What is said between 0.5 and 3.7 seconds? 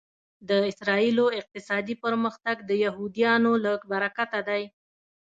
اسرایلو اقتصادي پرمختګ د یهودیانو